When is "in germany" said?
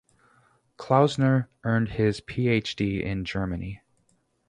3.03-3.83